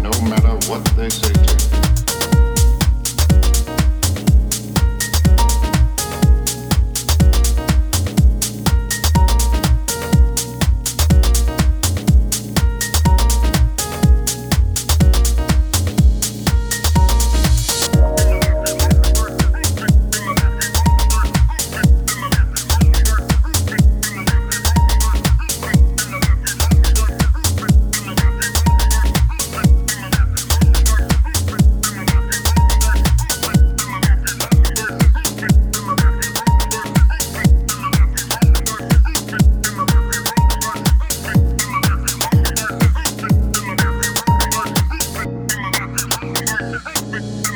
[0.00, 2.17] No matter what they say to you.
[46.84, 47.47] Hybrid.